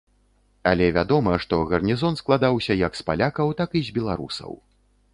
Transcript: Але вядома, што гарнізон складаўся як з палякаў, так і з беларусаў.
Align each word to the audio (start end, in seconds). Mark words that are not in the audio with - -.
Але 0.71 0.87
вядома, 0.97 1.35
што 1.43 1.59
гарнізон 1.73 2.19
складаўся 2.23 2.81
як 2.85 2.91
з 3.01 3.09
палякаў, 3.11 3.47
так 3.63 3.69
і 3.83 3.87
з 3.91 3.99
беларусаў. 4.01 4.51